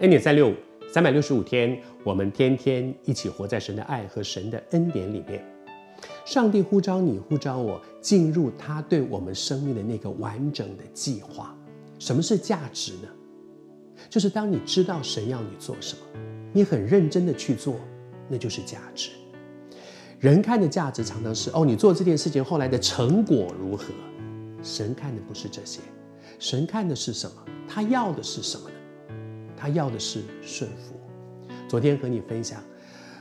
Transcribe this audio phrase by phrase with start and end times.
[0.00, 0.54] 恩典三六五，
[0.92, 5.40] 三百六十五天，我们天天一起活在神的爱和神的恩典里面。
[6.24, 11.56] 上帝呼召你，呼召我，进入他对我们生命的那个完整的计划。
[12.00, 13.08] 什么是价值呢？
[14.10, 16.00] 就是当你知道神要你做什么，
[16.52, 17.76] 你很认真的去做，
[18.28, 19.10] 那就是价值。
[20.18, 23.94] 人看的价值常常是哦，你做这件事情后来的成果如何？
[24.60, 25.78] 神看的不是这些，
[26.40, 27.36] 神看的是什么？
[27.68, 28.68] 他要的是什么？
[29.56, 30.94] 他要的是顺服。
[31.68, 32.62] 昨天和你分享，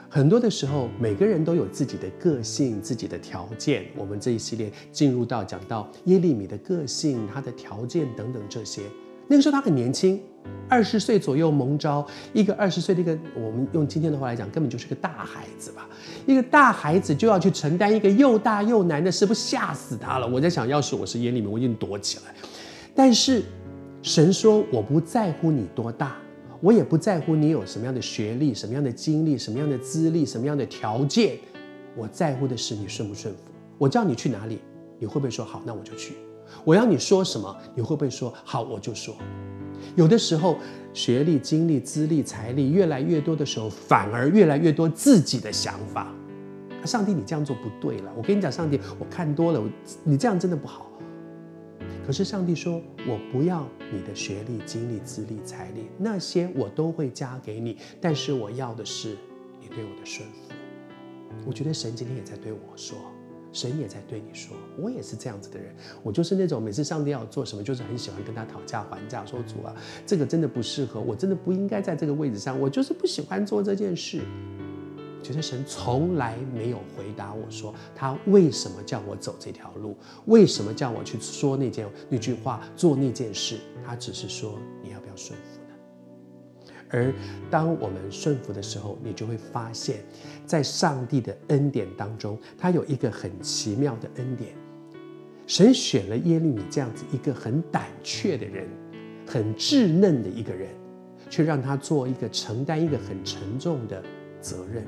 [0.09, 3.85] 很多的时候，每个人都有自己的个性、自己的条件。
[3.95, 8.83] 我们这一系列进入到讲到耶利米的个性、他的条件等等这些。
[9.27, 10.21] 那个时候他很年轻，
[10.67, 15.87] 二十岁左右蒙招，一个二十岁的一个，我们用今天的话来讲，根本就是个大孩子吧。
[16.27, 20.27] 一个大孩子就要去承担一个又大又难的事，不吓死他了？
[20.27, 22.35] 我在想，要是我是耶利米，我已经躲起来。
[22.93, 23.41] 但是
[24.03, 26.17] 神说，我不在乎你多大。
[26.59, 31.37] 我也不在乎你有什么样的学历、什么样的经历、什么样的资历、什么样的条件，
[31.95, 33.39] 我在乎的是你顺不顺服。
[33.77, 34.59] 我叫你去哪里，
[34.99, 35.61] 你会不会说好？
[35.65, 36.15] 那我就去。
[36.65, 38.61] 我要你说什么，你会不会说好？
[38.63, 39.15] 我就说。
[39.95, 40.57] 有的时候，
[40.93, 46.13] 学历、经历、资历、财力越来越多的时候，反而越来越多自己的想法。
[46.83, 48.11] 上帝，你这样做不对了。
[48.17, 49.63] 我跟你讲，上帝，我看多了，
[50.03, 50.89] 你这样真的不好。
[52.05, 57.77] 可是上帝说：“我不要你的学历、经历、资历、财力，那些我都会加给你。
[58.01, 59.15] 但是我要的是
[59.61, 60.53] 你对我的顺服。”
[61.47, 62.97] 我觉得神今天也在对我说，
[63.51, 65.73] 神也在对你说，我也是这样子的人。
[66.03, 74.21] 我就是那种每次上帝要做什么，就是很喜欢跟他讨价还价，说主啊，这个真的不适合，我真的不应该在这个位置上，我就是不喜欢做这件事。
[75.23, 79.95] 觉得神从来没有回答我说，他为什么叫我走这条路，
[80.25, 83.57] 为什么叫我去说那件那句话，做那件事？
[83.85, 86.73] 他只是说，你要不要顺服呢？
[86.89, 87.11] 而
[87.49, 90.03] 当我们顺服的时候，你就会发现，
[90.45, 94.53] 在上帝的恩典当中，他有一个很奇妙的恩典。
[95.47, 98.67] 神选了耶利米这样子一个很胆怯的人，
[99.25, 100.69] 很稚嫩的一个人，
[101.29, 104.01] 却让他做一个承担一个很沉重的
[104.39, 104.85] 责任。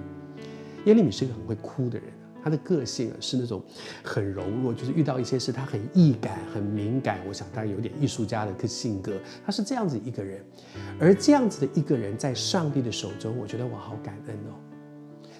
[0.85, 2.07] 耶利米是一个很会哭的人，
[2.43, 3.63] 他的个性啊是那种
[4.03, 7.19] 很柔弱，就是遇到一些事他很易感、很敏感。
[7.27, 10.43] 我想他有点艺术家的个性格，他是这样子一个人。
[10.99, 14.53] 而这样子的一个人，在上帝的手中，我觉得我好感恩哦。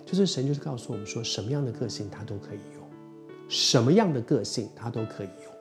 [0.05, 2.84] 就是神就是告诉我们说，什么样的个性他都可以用，
[3.47, 5.54] 什么样的个性他都可以用。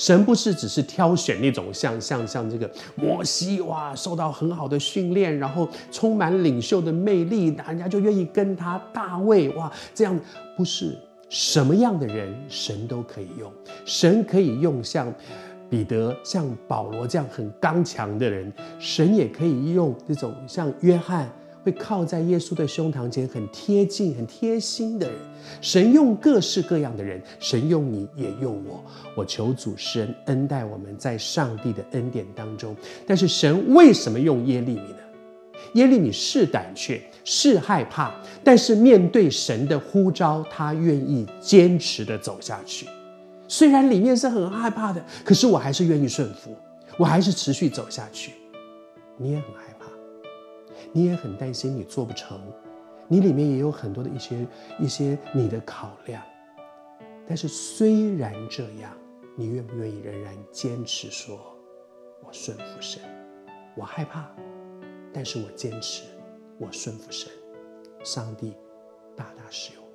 [0.00, 8.80] 神不是只是挑选那种像像像这个摩西哇，受到很好的训练，然后充满领袖的魅力，人家就愿意跟他。
[8.94, 10.18] 大卫哇，这样
[10.56, 10.96] 不是
[11.28, 13.52] 什么样的人，神都可以用。
[13.84, 15.12] 神可以用像
[15.68, 21.30] 彼得、像保罗这样很刚强的人，神也可以用这种像约翰。
[21.62, 25.18] 会靠在耶稣的胸膛前，很贴近、很贴心的人。
[25.60, 28.82] 神用各式各样的人，神用你也用我。
[29.14, 32.74] 我求主施恩恩待我们，在上帝的恩典当中。
[33.06, 34.96] 但是神为什么用耶利米呢？
[35.74, 42.86] 耶利米是胆怯，是害怕，但是面对神的呼召，他愿意坚持的走下去。
[43.46, 46.56] 虽然里面是很害怕的，可是我还是愿意顺服，
[46.96, 48.32] 我还是持续走下去。
[49.16, 49.69] 你也很害怕。
[50.92, 52.40] 你也很担心你做不成，
[53.08, 54.46] 你里面也有很多的一些
[54.78, 56.22] 一些你的考量，
[57.26, 58.92] 但是虽然这样，
[59.36, 61.38] 你愿不愿意仍然坚持说，
[62.24, 63.02] 我顺服神，
[63.76, 64.30] 我害怕，
[65.12, 66.04] 但是我坚持，
[66.58, 67.30] 我顺服神，
[68.04, 68.54] 上帝
[69.16, 69.89] 大大使用。